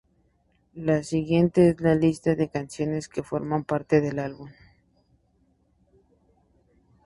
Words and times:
La 0.73 1.03
siguiente 1.03 1.69
es 1.69 1.79
la 1.79 1.93
lista 1.93 2.33
de 2.33 2.49
canciones 2.49 3.07
que 3.07 3.21
forman 3.21 3.63
parte 3.65 4.01
del 4.01 4.17
álbum. 4.17 4.49